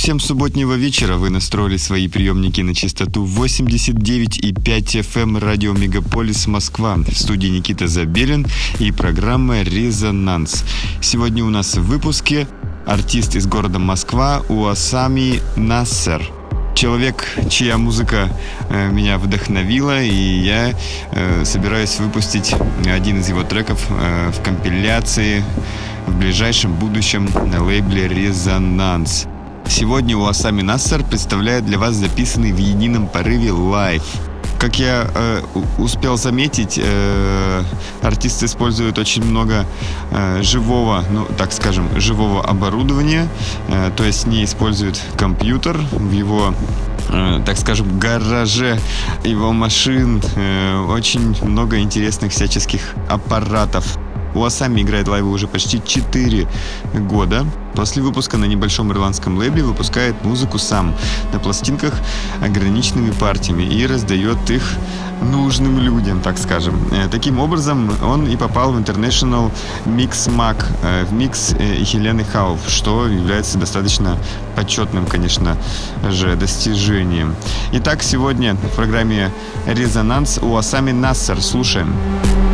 [0.00, 1.16] всем субботнего вечера.
[1.16, 6.96] Вы настроили свои приемники на частоту 89,5 FM радио Мегаполис Москва.
[6.96, 8.46] В студии Никита Забелин
[8.78, 10.64] и программа «Резонанс».
[11.02, 12.48] Сегодня у нас в выпуске
[12.86, 16.22] артист из города Москва Уасами Нассер–
[16.74, 18.30] человек, чья музыка
[18.70, 20.72] э, меня вдохновила, и я
[21.12, 22.54] э, собираюсь выпустить
[22.86, 25.44] один из его треков э, в компиляции
[26.06, 29.26] в ближайшем будущем на лейбле «Резонанс».
[29.68, 34.02] Сегодня у Асами Нассер представляет для вас записанный в едином порыве лайв.
[34.58, 35.42] Как я э,
[35.78, 37.62] успел заметить, э,
[38.02, 39.64] артисты используют очень много
[40.10, 43.26] э, живого, ну так скажем, живого оборудования,
[43.68, 46.54] э, то есть не используют компьютер в его
[47.08, 48.78] э, так скажем, гараже
[49.24, 53.98] его машин, э, очень много интересных всяческих аппаратов.
[54.34, 56.46] У Асами играет лайвы уже почти 4
[57.08, 57.46] года.
[57.74, 60.94] После выпуска на небольшом ирландском лейбле выпускает музыку сам
[61.32, 61.94] на пластинках
[62.42, 64.62] ограниченными партиями и раздает их
[65.22, 66.74] нужным людям, так скажем.
[66.92, 69.50] Э, таким образом, он и попал в International
[69.84, 74.16] Mix Mag, э, в микс э, Хелены Хауф, что является достаточно
[74.56, 75.56] почетным, конечно
[76.08, 77.34] же, достижением.
[77.72, 79.30] Итак, сегодня в программе
[79.66, 81.40] «Резонанс» у Асами Нассер.
[81.42, 81.60] Слушаем.
[81.60, 82.49] Слушаем.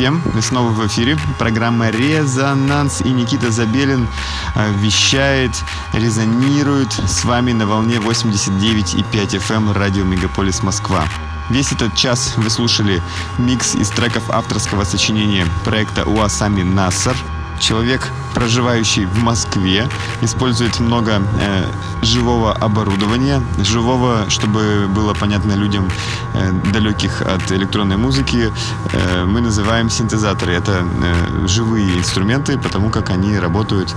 [0.00, 0.22] Всем!
[0.32, 1.18] Мы снова в эфире.
[1.38, 4.08] Программа «Резонанс» и Никита Забелин
[4.54, 5.50] э, вещает,
[5.92, 11.04] резонирует с вами на волне 89,5 FM эм радио Мегаполис Москва.
[11.50, 13.02] Весь этот час вы слушали
[13.36, 17.14] микс из треков авторского сочинения проекта «Уасами Нассар»,
[17.60, 19.88] человек, проживающий в Москве,
[20.22, 21.64] использует много э,
[22.02, 25.88] живого оборудования, живого, чтобы было понятно людям
[26.34, 28.52] э, далеких от электронной музыки,
[28.92, 30.52] э, мы называем синтезаторы.
[30.52, 33.94] Это э, живые инструменты, потому как они работают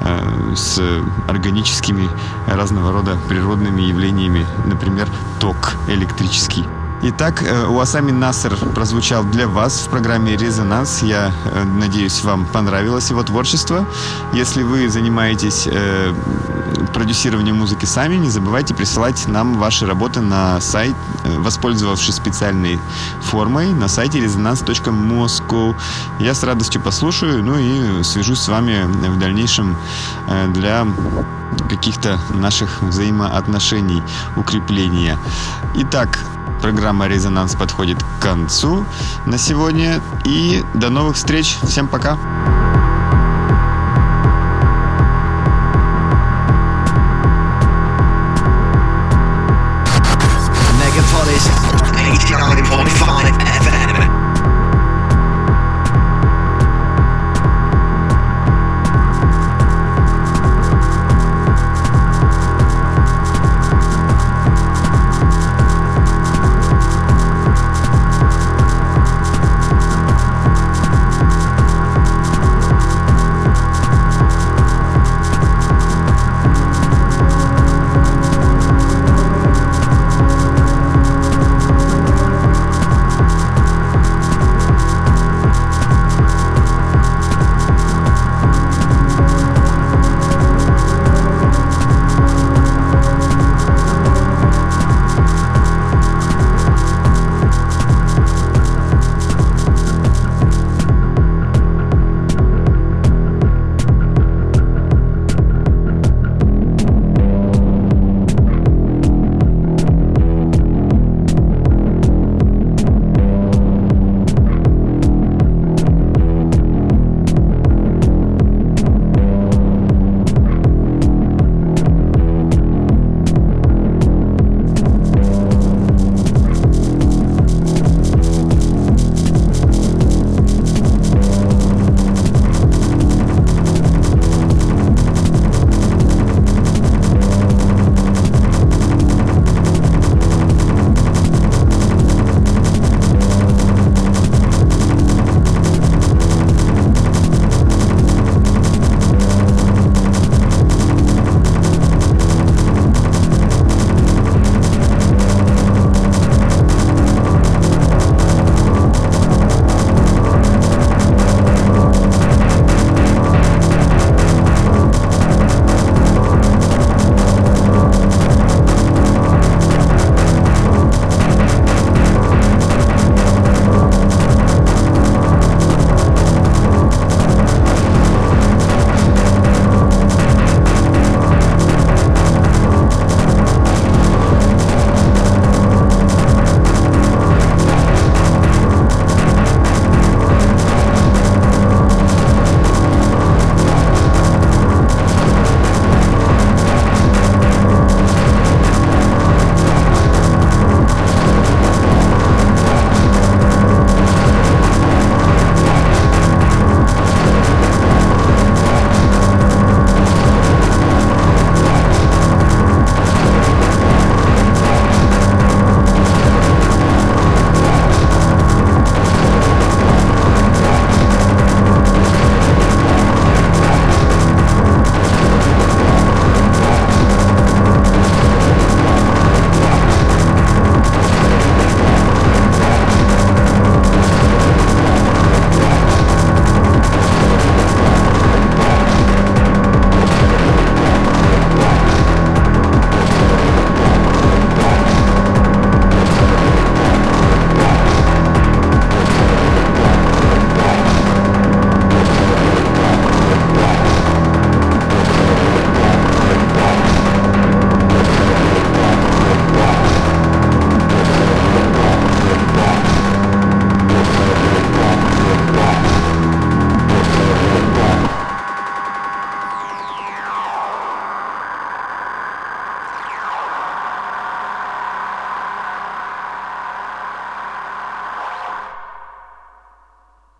[0.00, 0.80] э, с
[1.28, 2.08] органическими
[2.46, 5.08] разного рода природными явлениями, например,
[5.38, 6.64] ток электрический.
[7.06, 11.02] Итак, э, Уасами Насер прозвучал для вас в программе «Резонанс».
[11.02, 13.84] Я э, надеюсь, вам понравилось его творчество.
[14.32, 16.14] Если вы занимаетесь э,
[16.94, 20.94] продюсированием музыки сами, не забывайте присылать нам ваши работы на сайт,
[21.24, 22.80] э, воспользовавшись специальной
[23.20, 25.76] формой на сайте resonance.moscow.
[26.20, 29.76] Я с радостью послушаю, ну и свяжусь с вами в дальнейшем
[30.54, 30.86] для
[31.68, 34.02] каких-то наших взаимоотношений,
[34.36, 35.18] укрепления.
[35.74, 36.18] Итак,
[36.64, 38.86] Программа «Резонанс» подходит к концу
[39.26, 40.00] на сегодня.
[40.24, 41.58] И до новых встреч.
[41.62, 42.16] Всем пока.